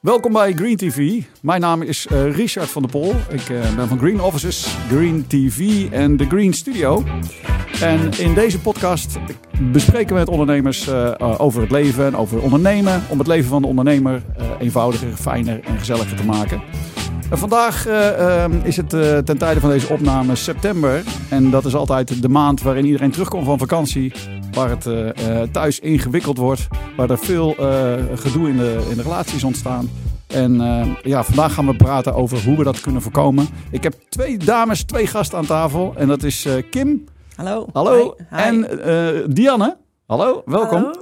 [0.00, 1.22] Welkom bij Green TV.
[1.42, 3.14] Mijn naam is eh, Richard van der Pol.
[3.28, 7.04] Ik eh, ben van Green Offices, Green TV en de Green Studio.
[7.80, 9.18] En in deze podcast
[9.72, 13.02] bespreken we met ondernemers eh, over het leven en over ondernemen.
[13.08, 14.22] Om het leven van de ondernemer
[14.58, 16.62] eenvoudiger, fijner en gezelliger te maken.
[17.38, 18.88] Vandaag ehm, is het
[19.26, 21.02] ten tijde van deze opname september.
[21.28, 24.12] En dat is altijd de maand waarin iedereen terugkomt van vakantie
[24.52, 25.08] waar het uh,
[25.52, 26.66] thuis ingewikkeld wordt,
[26.96, 27.54] waar er veel
[28.14, 29.90] gedoe in de, in de relaties ontstaan.
[30.26, 30.54] En
[31.02, 33.48] ja, vandaag gaan we praten over hoe we dat kunnen voorkomen.
[33.70, 35.94] Ik heb twee dames, twee gasten aan tafel.
[35.96, 37.04] En dat is Kim.
[37.34, 37.66] Hallo.
[37.72, 38.16] Hallo.
[38.30, 38.66] En
[39.28, 39.76] Dianne.
[40.06, 40.94] Hallo, welkom.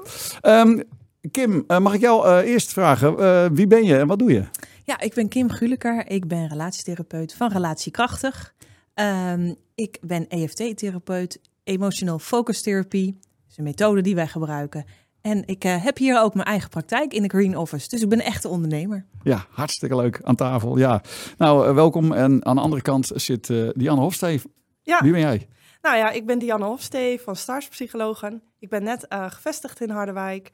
[0.43, 0.83] Um,
[1.31, 3.15] Kim, mag ik jou eerst vragen,
[3.55, 4.43] wie ben je en wat doe je?
[4.89, 6.11] Ja, ik ben Kim Guleker.
[6.11, 8.55] Ik ben relatietherapeut van Relatiekrachtig.
[8.95, 13.15] Um, ik ben EFT-therapeut, Emotional Focus Therapy
[13.57, 14.85] een methode die wij gebruiken.
[15.21, 17.89] En ik uh, heb hier ook mijn eigen praktijk in de Green Office.
[17.89, 19.07] Dus ik ben een echte ondernemer.
[19.23, 20.79] Ja, hartstikke leuk aan tafel.
[20.79, 21.03] Ja.
[21.39, 22.13] Nou, uh, welkom.
[22.13, 24.43] En aan de andere kant zit uh, Dianne Hofstee.
[24.83, 25.01] Ja.
[25.03, 25.49] Wie ben jij?
[25.83, 28.43] Nou ja, ik ben Dianne Hofstee van Stars Psychologen.
[28.59, 30.51] Ik ben net gevestigd in Harderwijk.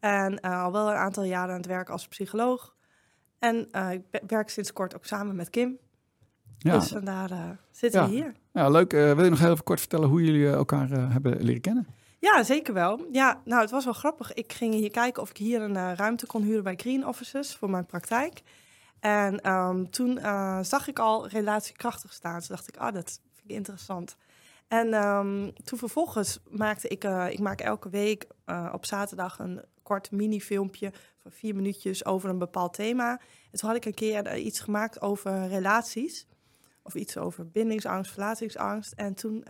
[0.00, 2.76] En al wel een aantal jaren aan het werk als psycholoog.
[3.38, 3.68] En
[4.10, 5.78] ik werk sinds kort ook samen met Kim.
[6.58, 6.78] Ja.
[6.78, 8.34] Dus vandaar zitten we hier.
[8.52, 8.92] Ja, leuk.
[8.92, 11.86] wil je nog heel even kort vertellen hoe jullie elkaar hebben leren kennen?
[12.20, 13.06] Ja, zeker wel.
[13.12, 14.34] Ja, nou, het was wel grappig.
[14.34, 17.54] Ik ging hier kijken of ik hier een uh, ruimte kon huren bij Green Offices
[17.54, 18.42] voor mijn praktijk.
[19.00, 22.38] En um, toen uh, zag ik al relatiekrachtig staan.
[22.38, 24.16] Toen dacht ik, ah, dat vind ik interessant.
[24.68, 28.26] En um, toen vervolgens maakte ik, uh, ik maak elke week
[28.72, 33.10] op zaterdag een kort mini-filmpje van vier minuutjes over een bepaald thema.
[33.50, 36.26] En toen had ik een keer iets gemaakt over relaties.
[36.82, 38.92] Of iets over bindingsangst, verlatingsangst.
[38.92, 39.44] En toen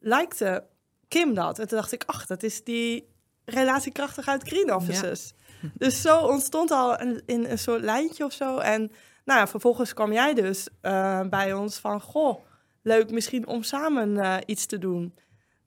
[0.00, 0.64] lijkte
[1.08, 1.58] Kim dat.
[1.58, 3.08] En toen dacht ik, ach, dat is die
[3.44, 5.32] relatiekrachtig uit Green Offices.
[5.74, 8.58] Dus zo ontstond al een, in een soort lijntje of zo.
[8.58, 8.80] En
[9.24, 12.40] nou ja, vervolgens kwam jij dus uh, bij ons van, goh,
[12.88, 15.14] leuk misschien om samen uh, iets te doen.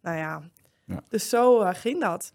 [0.01, 0.41] Nou ja,
[0.85, 1.03] ja.
[1.07, 2.33] dus zo uh, ging dat.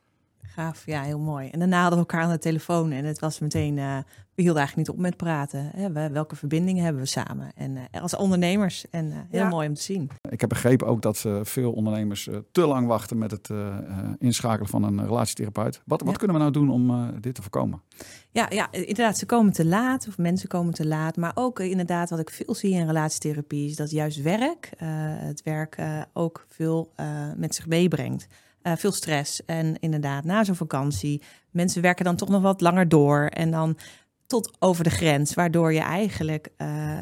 [0.54, 1.48] Gaaf, ja, heel mooi.
[1.48, 3.96] En daarna hadden we elkaar aan de telefoon en het was meteen, uh,
[4.34, 5.70] we hielden eigenlijk niet op met praten.
[5.76, 6.10] Hè?
[6.10, 7.52] welke verbindingen hebben we samen?
[7.54, 10.10] En uh, als ondernemers, en uh, heel mooi om te zien.
[10.30, 13.50] Ik heb begrepen ook dat veel ondernemers te lang wachten met het
[14.18, 15.80] inschakelen van een relatietherapeut.
[15.84, 17.82] Wat, wat kunnen we nou doen om dit te voorkomen?
[18.30, 21.16] Ja, ja, inderdaad, ze komen te laat of mensen komen te laat.
[21.16, 25.78] Maar ook inderdaad, wat ik veel zie in relatietherapie, is dat juist werk, het werk
[26.12, 26.92] ook veel
[27.36, 28.28] met zich meebrengt.
[28.66, 29.44] Uh, veel stress.
[29.44, 33.26] En inderdaad, na zo'n vakantie, mensen werken dan toch nog wat langer door.
[33.26, 33.78] En dan
[34.26, 36.98] tot over de grens, waardoor je eigenlijk uh, uh,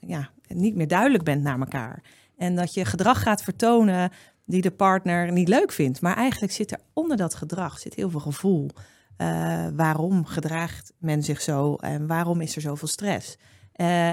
[0.00, 2.02] ja, niet meer duidelijk bent naar elkaar.
[2.36, 4.10] En dat je gedrag gaat vertonen
[4.44, 6.00] die de partner niet leuk vindt.
[6.00, 8.70] Maar eigenlijk zit er onder dat gedrag zit heel veel gevoel.
[9.76, 13.38] waarom gedraagt men zich zo en waarom is er zoveel stress?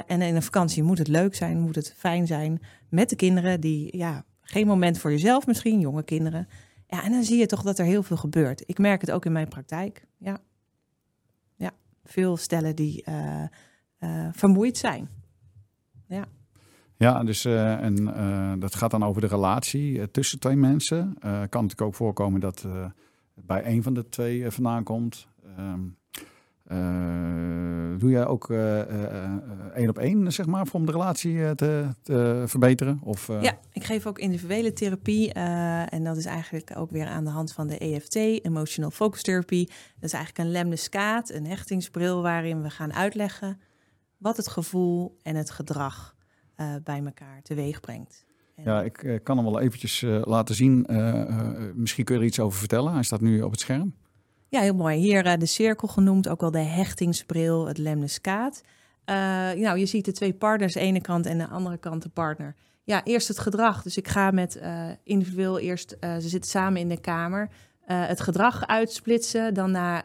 [0.07, 3.59] en in een vakantie moet het leuk zijn, moet het fijn zijn met de kinderen
[3.59, 6.47] die ja, geen moment voor jezelf misschien, jonge kinderen.
[6.91, 8.63] Ja, en dan zie je toch dat er heel veel gebeurt.
[8.65, 10.07] Ik merk het ook in mijn praktijk.
[10.17, 10.37] Ja,
[11.55, 11.71] ja.
[12.03, 13.43] veel stellen die uh,
[13.99, 15.09] uh, vermoeid zijn.
[16.07, 16.25] Ja.
[16.97, 18.05] Ja, dus uh, en
[18.59, 21.13] dat gaat dan over de relatie tussen twee mensen.
[21.19, 22.67] kan natuurlijk ook voorkomen dat
[23.33, 25.27] bij een van de twee vandaan komt.
[25.59, 25.97] Um,
[27.97, 28.79] doe jij ook uh,
[29.75, 32.99] één op één, zeg maar, om de relatie te, te, verbeteren?
[33.03, 35.33] Of, Ja, ik geef ook individuele therapie.
[35.33, 39.65] en dat is eigenlijk ook weer aan de hand van de EFT, Emotional Focus Therapy.
[39.65, 43.59] Dat is eigenlijk een lemniscaat, een hechtingsbril waarin we gaan uitleggen
[44.17, 46.15] wat het gevoel en het gedrag
[46.83, 48.25] bij elkaar teweeg brengt.
[48.55, 50.85] Ja, ik kan hem wel eventjes laten zien.
[51.75, 52.93] misschien kun je er iets over vertellen.
[52.93, 53.93] Hij staat nu op het scherm.
[54.51, 54.97] Ja, heel mooi.
[54.97, 58.61] Hier uh, de cirkel genoemd, ook wel de hechtingsbril, het lemniscaat.
[59.05, 59.15] Uh,
[59.51, 62.55] nou, je ziet de twee partners, de ene kant en de andere kant de partner.
[62.83, 63.83] Ja, eerst het gedrag.
[63.83, 67.49] Dus ik ga met uh, individueel eerst, ze zitten samen in de kamer,
[67.85, 69.53] het gedrag uitsplitsen.
[69.53, 70.03] Dan naar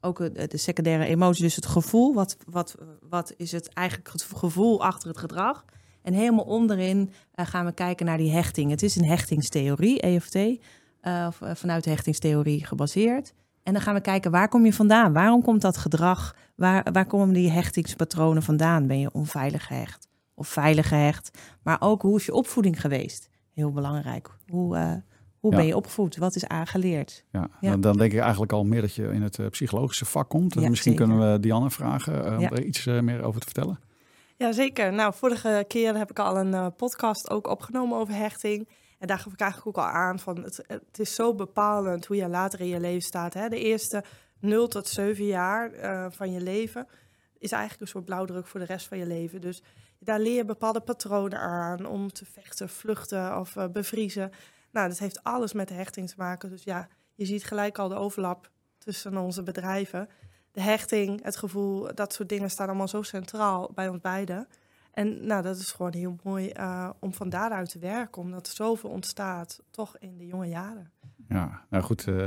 [0.00, 0.18] ook
[0.50, 2.14] de secundaire emotie, dus het gevoel.
[2.14, 5.64] Wat, wat, wat is het eigenlijk het gevoel achter het gedrag?
[6.02, 8.70] En helemaal onderin gaan we kijken naar die hechting.
[8.70, 10.38] Het is een hechtingstheorie, EFT.
[11.02, 13.32] Uh, vanuit de hechtingstheorie gebaseerd.
[13.62, 15.12] En dan gaan we kijken, waar kom je vandaan?
[15.12, 16.36] Waarom komt dat gedrag?
[16.54, 18.86] Waar, waar komen die hechtingspatronen vandaan?
[18.86, 21.38] Ben je onveilig gehecht of veilig gehecht?
[21.62, 23.28] Maar ook, hoe is je opvoeding geweest?
[23.52, 24.30] Heel belangrijk.
[24.48, 24.92] Hoe, uh,
[25.38, 26.16] hoe ben je opgevoed?
[26.16, 27.24] Wat is aangeleerd?
[27.30, 27.70] Ja, ja.
[27.70, 30.54] Dan, dan, denk ik eigenlijk al meer dat je in het uh, psychologische vak komt.
[30.54, 31.06] Ja, Misschien zeker.
[31.06, 33.80] kunnen we Dianne vragen om er iets meer over te vertellen.
[34.36, 34.92] Ja, zeker.
[34.92, 38.68] Nou, vorige keer heb ik al een podcast ook opgenomen over hechting.
[39.00, 42.16] En daar gaf ik eigenlijk ook al aan van, het, het is zo bepalend hoe
[42.16, 43.34] je later in je leven staat.
[43.34, 43.48] Hè?
[43.48, 44.04] De eerste
[44.40, 46.86] 0 tot 7 jaar eh, van je leven
[47.38, 49.40] is eigenlijk een soort blauwdruk voor de rest van je leven.
[49.40, 49.62] Dus
[49.98, 54.30] daar leer je bepaalde patronen aan om te vechten, vluchten of uh, bevriezen.
[54.70, 56.50] Nou, dat heeft alles met de hechting te maken.
[56.50, 60.08] Dus ja, je ziet gelijk al de overlap tussen onze bedrijven.
[60.52, 64.48] De hechting, het gevoel, dat soort dingen staan allemaal zo centraal bij ons beiden.
[64.92, 68.52] En nou, dat is gewoon heel mooi uh, om van daaruit te werken, omdat er
[68.52, 70.90] zoveel ontstaat, toch in de jonge jaren.
[71.28, 72.06] Ja, nou goed.
[72.06, 72.24] Uh,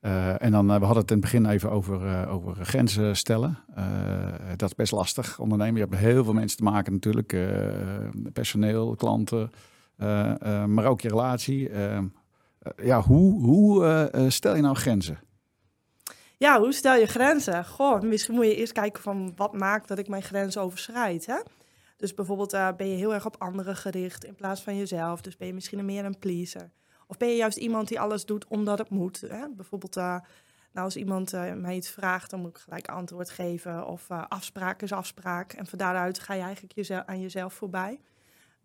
[0.00, 3.58] uh, en dan, we hadden het in het begin even over, over grenzen stellen.
[4.56, 5.74] dat is best lastig, ondernemen.
[5.74, 7.36] Je hebt heel veel mensen te maken natuurlijk.
[8.32, 9.50] personeel, klanten,
[10.66, 11.70] maar ook je relatie.
[12.76, 15.18] ja, hoe, hoe stel je nou grenzen?
[16.42, 17.64] Ja, hoe stel je grenzen?
[17.64, 21.36] Goh, misschien moet je eerst kijken van wat maakt dat ik mijn grenzen overschrijd, hè?
[22.02, 25.20] Dus bijvoorbeeld uh, ben je heel erg op anderen gericht in plaats van jezelf.
[25.20, 26.70] Dus ben je misschien meer een pleaser.
[27.06, 29.20] Of ben je juist iemand die alles doet omdat het moet.
[29.20, 29.48] Hè?
[29.48, 30.04] Bijvoorbeeld, uh,
[30.72, 33.86] nou als iemand uh, mij iets vraagt, dan moet ik gelijk antwoord geven.
[33.86, 35.52] Of afspraak is afspraak.
[35.52, 38.00] En van daaruit ga je eigenlijk jezelf, aan jezelf voorbij.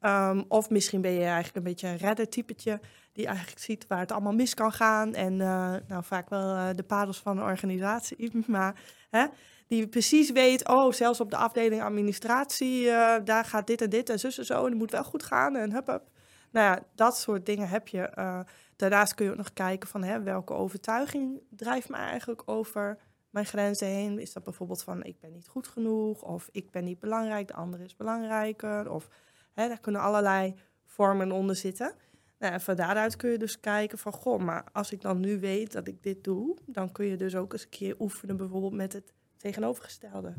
[0.02, 2.80] Um, of misschien ben je eigenlijk een beetje een redder-typetje
[3.12, 5.14] die eigenlijk ziet waar het allemaal mis kan gaan.
[5.14, 8.32] En nou, vaak wel de padels van een organisatie.
[8.48, 9.26] Maar hè,
[9.68, 14.10] die precies weet, oh, zelfs op de afdeling administratie, uh, daar gaat dit en dit
[14.10, 14.64] en zus en zo.
[14.64, 16.10] En het moet wel goed gaan en hup, hup.
[16.52, 18.12] Nou ja, dat soort dingen heb je.
[18.18, 18.40] Uh,
[18.76, 22.98] daarnaast kun je ook nog kijken van hè, welke overtuiging drijft me eigenlijk over
[23.30, 24.20] mijn grenzen heen.
[24.20, 27.54] Is dat bijvoorbeeld van ik ben niet goed genoeg of ik ben niet belangrijk, de
[27.54, 28.92] ander is belangrijker.
[28.92, 29.10] Of
[29.54, 30.56] hè, daar kunnen allerlei
[30.86, 31.94] vormen onder zitten.
[32.40, 35.40] Nou, en van daaruit kun je dus kijken van, goh, maar als ik dan nu
[35.40, 38.74] weet dat ik dit doe, dan kun je dus ook eens een keer oefenen bijvoorbeeld
[38.74, 40.34] met het tegenovergestelde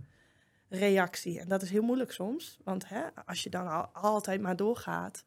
[0.68, 1.40] reactie.
[1.40, 5.24] En dat is heel moeilijk soms, want hè, als je dan al, altijd maar doorgaat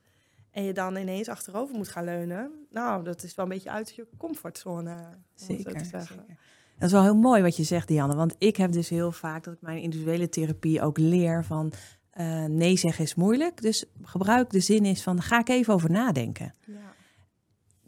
[0.52, 3.96] en je dan ineens achterover moet gaan leunen, nou, dat is wel een beetje uit
[3.96, 4.96] je comfortzone.
[5.36, 6.16] Zeker, te zeggen.
[6.28, 6.40] zeker.
[6.76, 9.44] Dat is wel heel mooi wat je zegt, Dianne, want ik heb dus heel vaak
[9.44, 11.72] dat ik mijn individuele therapie ook leer van
[12.20, 15.92] uh, nee zeggen is moeilijk, dus gebruik de zin is van ga ik even over
[15.92, 16.56] nadenken.
[16.66, 16.91] Ja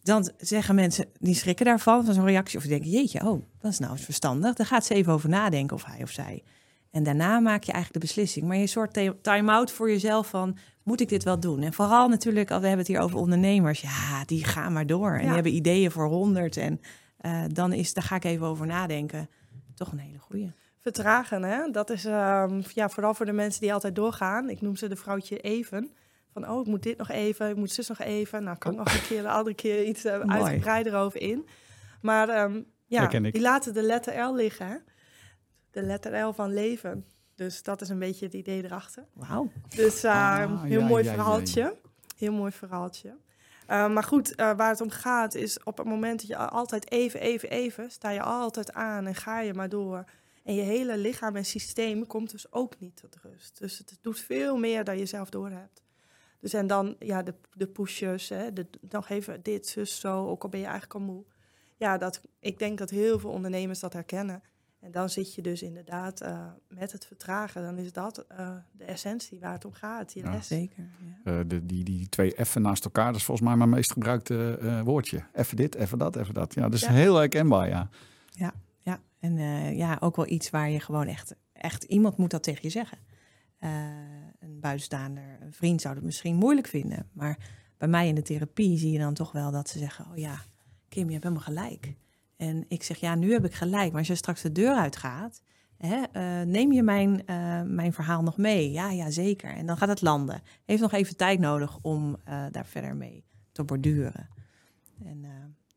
[0.03, 2.57] dan zeggen mensen, die schrikken daarvan, van zo'n reactie.
[2.57, 4.55] Of die denken, jeetje, oh, dat is nou eens verstandig.
[4.55, 6.43] Dan gaat ze even over nadenken, of hij of zij.
[6.91, 8.45] En daarna maak je eigenlijk de beslissing.
[8.47, 11.61] Maar je soort time-out voor jezelf van, moet ik dit wel doen?
[11.61, 13.81] En vooral natuurlijk, al we hebben het hier over ondernemers.
[13.81, 15.13] Ja, die gaan maar door.
[15.13, 16.57] En die hebben ideeën voor honderd.
[16.57, 16.81] En
[17.21, 19.29] uh, dan is, daar ga ik even over nadenken.
[19.75, 20.51] Toch een hele goeie.
[20.79, 21.71] Vertragen, hè?
[21.71, 24.49] Dat is um, ja, vooral voor de mensen die altijd doorgaan.
[24.49, 25.91] Ik noem ze de vrouwtje even
[26.33, 28.43] van oh, ik moet dit nog even, ik moet zus nog even.
[28.43, 31.47] Nou, kan ik nog een keer, een andere keer iets uh, uitgebreider over in.
[32.01, 34.67] Maar um, ja, die laten de letter L liggen.
[34.67, 34.77] Hè?
[35.71, 37.05] De letter L van leven.
[37.35, 39.05] Dus dat is een beetje het idee erachter.
[39.13, 39.51] Wauw.
[39.75, 41.77] Dus uh, heel mooi verhaaltje.
[42.17, 43.15] Heel mooi verhaaltje.
[43.69, 46.91] Uh, maar goed, uh, waar het om gaat is op het moment dat je altijd
[46.91, 50.03] even, even, even, sta je altijd aan en ga je maar door.
[50.43, 53.59] En je hele lichaam en systeem komt dus ook niet tot rust.
[53.59, 55.82] Dus het doet veel meer dan je zelf doorhebt.
[56.43, 60.43] Dus en dan ja, de, de pushers, hè, de, nog even dit, zus, zo, ook
[60.43, 61.23] al ben je eigenlijk al moe.
[61.77, 64.43] Ja, dat, ik denk dat heel veel ondernemers dat herkennen.
[64.79, 67.63] En dan zit je dus inderdaad uh, met het vertragen.
[67.63, 70.13] Dan is dat uh, de essentie waar het om gaat.
[70.13, 70.31] Je ja.
[70.31, 70.47] les.
[70.47, 70.83] Zeker.
[71.23, 71.31] Ja.
[71.31, 74.59] Uh, de, die, die twee F'en naast elkaar, dat is volgens mij mijn meest gebruikte
[74.83, 75.23] woordje.
[75.33, 76.53] Even dit, even dat, even dat.
[76.53, 76.91] Ja, dat is ja.
[76.91, 77.89] heel herkenbaar, ja.
[78.29, 78.99] Ja, ja.
[79.19, 79.37] en
[79.75, 82.97] ja, ook wel iets waar je gewoon echt, echt iemand moet dat tegen je zeggen.
[84.39, 87.09] Een buitenstaander, een vriend zou het misschien moeilijk vinden.
[87.13, 87.37] Maar
[87.77, 90.41] bij mij in de therapie zie je dan toch wel dat ze zeggen: Oh ja,
[90.89, 91.95] Kim, je hebt helemaal gelijk.
[92.37, 93.89] En ik zeg: Ja, nu heb ik gelijk.
[93.89, 95.41] Maar als je straks de deur uitgaat,
[95.79, 98.71] uh, neem je mijn, uh, mijn verhaal nog mee?
[98.71, 99.49] Ja, ja, zeker.
[99.53, 100.41] En dan gaat het landen.
[100.65, 102.17] Heeft nog even tijd nodig om
[102.51, 104.29] daar verder mee te borduren.
[105.05, 105.23] En,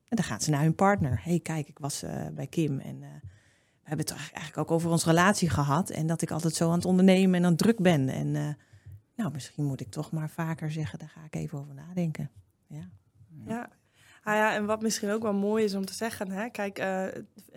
[0.09, 1.21] en dan gaat ze naar hun partner.
[1.23, 3.05] hey, kijk, ik was bij Kim en
[3.87, 5.91] we hebben het eigenlijk ook over onze relatie gehad.
[5.91, 8.09] En dat ik altijd zo aan het ondernemen en aan het druk ben.
[8.09, 8.49] En uh,
[9.15, 12.31] nou, misschien moet ik toch maar vaker zeggen, daar ga ik even over nadenken.
[12.67, 12.89] Ja.
[13.47, 13.69] Ja.
[14.23, 17.07] Ah ja, en wat misschien ook wel mooi is om te zeggen, hè, kijk, uh,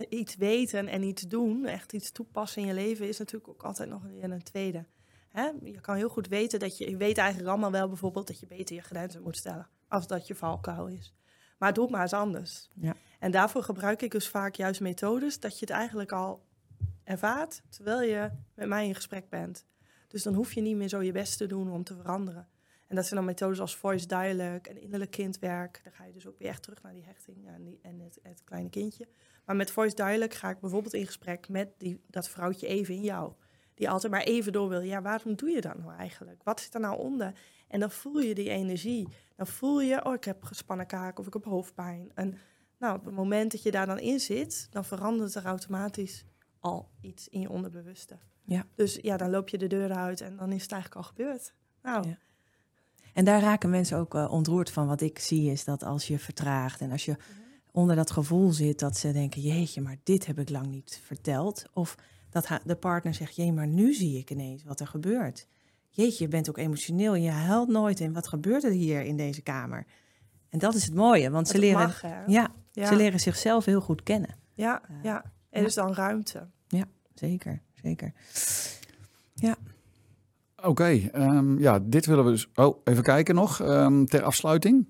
[0.09, 3.89] iets weten en iets doen, echt iets toepassen in je leven, is natuurlijk ook altijd
[3.89, 4.86] nog een, een tweede.
[5.29, 5.51] Hè?
[5.63, 8.48] Je kan heel goed weten dat je, je weet eigenlijk allemaal wel bijvoorbeeld dat je
[8.48, 11.13] beter je grenzen moet stellen, als dat je valkuil is.
[11.60, 12.70] Maar doe het maar eens anders.
[12.74, 12.96] Ja.
[13.20, 16.46] En daarvoor gebruik ik dus vaak juist methodes dat je het eigenlijk al
[17.04, 19.66] ervaart terwijl je met mij in gesprek bent.
[20.08, 22.48] Dus dan hoef je niet meer zo je best te doen om te veranderen.
[22.88, 25.82] En dat zijn dan methodes als voice dialogue en innerlijk kindwerk.
[25.84, 28.20] Dan ga je dus ook weer echt terug naar die hechting en, die, en het,
[28.24, 29.08] het, kleine kindje.
[29.46, 33.01] Maar met voice dialogue ga ik bijvoorbeeld in gesprek met die, dat vrouwtje even in
[33.01, 33.34] jou.
[33.79, 34.81] Die altijd maar even door wil.
[34.81, 36.43] Ja, waarom doe je dat nou eigenlijk?
[36.43, 37.33] Wat zit er nou onder?
[37.67, 39.07] En dan voel je die energie.
[39.36, 42.12] Dan voel je, oh, ik heb gespannen kaak of ik heb hoofdpijn.
[42.13, 42.38] En
[42.79, 46.25] nou, op het moment dat je daar dan in zit, dan verandert er automatisch
[46.59, 48.17] al iets in je onderbewuste.
[48.43, 48.65] Ja.
[48.75, 51.53] Dus ja, dan loop je de deur uit en dan is het eigenlijk al gebeurd.
[51.81, 52.17] Nou, Ja.
[53.13, 54.88] En daar raken mensen ook eh, ontroerd van.
[54.88, 57.15] Wat ik zie is dat als je vertraagt en als je
[57.71, 61.65] onder dat gevoel zit dat ze denken: jeetje, maar dit heb ik lang niet verteld.
[61.74, 61.95] Of
[62.29, 65.48] dat de partner zegt: jee, maar nu zie ik ineens wat er gebeurt.
[65.89, 68.00] Jeetje, je bent ook emotioneel en je huilt nooit.
[68.00, 69.86] En wat gebeurt er hier in deze kamer?
[70.50, 73.81] En dat is het mooie, want ze leren, mag, ja, ja, ze leren zichzelf heel
[73.81, 74.36] goed kennen.
[74.53, 75.24] ja, Eh, ja.
[75.50, 75.67] Er ja.
[75.67, 76.48] is dan ruimte.
[77.13, 78.13] Zeker, zeker.
[80.63, 82.50] Oké, ehm, ja, dit willen we dus.
[82.55, 84.88] Oh, even kijken nog ehm, ter afsluiting.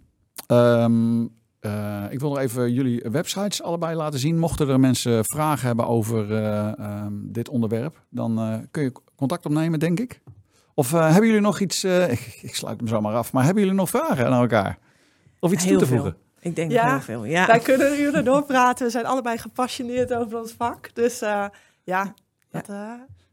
[0.47, 1.27] Ehm,
[1.59, 4.39] eh, ik wil nog even jullie websites allebei laten zien.
[4.39, 9.45] Mochten er mensen vragen hebben over eh, ehm, dit onderwerp, dan eh, kun je contact
[9.45, 10.21] opnemen, denk ik.
[10.73, 11.83] Of eh, hebben jullie nog iets?
[11.83, 13.33] eh, ik, ik sluit hem zo maar af.
[13.33, 14.77] Maar hebben jullie nog vragen aan elkaar?
[15.39, 15.97] Of iets Heel toe te veel.
[16.01, 16.17] voegen?
[16.39, 17.25] Ik denk Ja, heel veel.
[17.25, 18.85] Ja, Wij kunnen uren doorpraten.
[18.85, 20.89] We zijn allebei gepassioneerd over ons vak.
[20.95, 21.45] Dus eh,
[21.83, 22.13] ja,
[22.49, 22.69] dat,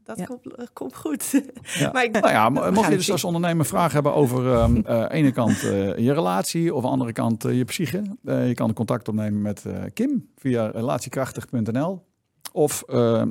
[0.07, 0.25] dat Ja.
[0.25, 1.43] komt, eh, komt goed.
[1.63, 1.89] Ja.
[1.93, 5.31] maar ik, Nou ja, mocht je dus als ondernemer vragen hebben over ehm eh, ene
[5.31, 8.01] kant eh, je relatie of aan de andere kant je psyche.
[8.21, 12.05] je kan contact opnemen met Kim via relatiekrachtig.nl.
[12.51, 12.81] Of,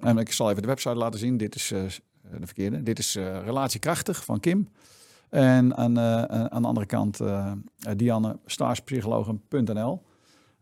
[0.01, 1.37] en ik zal even de website laten zien.
[1.37, 2.83] Dit is de verkeerde.
[2.83, 3.15] Dit is
[3.45, 4.69] Relatiekrachtig van Kim.
[5.29, 5.99] En aan,
[6.51, 7.21] aan de andere kant
[7.97, 10.03] Dianne Staarspsychologen.nl.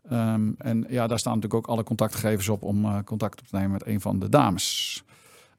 [0.09, 3.71] Ehm, en ja, daar staan natuurlijk ook alle contactgegevens op om contact op te nemen
[3.71, 5.03] met een van de dames.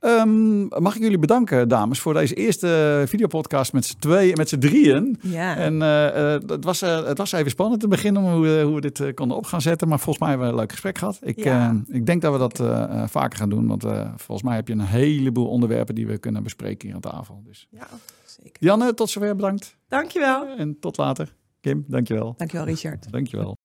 [0.01, 4.59] Ehm, mag ik jullie bedanken, dames, voor deze eerste videopodcast met z'n tweeën, met z'n
[4.59, 5.19] drieën.
[5.23, 5.57] ja.
[5.57, 8.65] En eh, eh, het, was, eh, het was even spannend te beginnen om hoe, eh,
[8.65, 9.89] hoe we dit eh, konden op gaan zetten.
[9.89, 11.19] Maar volgens mij hebben we een leuk gesprek gehad.
[11.23, 11.71] Ik, Ja.
[11.89, 13.67] eh, ik denk dat we dat eh, eh, vaker gaan doen.
[13.67, 17.01] Want eh, volgens mij heb je een heleboel onderwerpen die we kunnen bespreken hier aan
[17.13, 17.43] tafel.
[17.45, 17.87] Dus ja,
[18.25, 18.57] zeker.
[18.65, 19.77] Janne, tot zover bedankt.
[19.89, 20.47] dankjewel.
[20.57, 21.35] En tot later.
[21.61, 22.35] Kim, dankjewel.
[22.37, 23.13] Dankjewel, Richard.
[23.13, 23.55] Dankjewel.